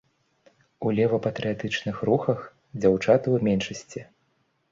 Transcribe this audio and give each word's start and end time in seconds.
У 0.87 0.93
лева-патрыятычных 0.99 1.95
рухах, 2.09 2.39
дзяўчаты 2.81 3.23
ў 3.35 3.49
меншасці. 3.49 4.01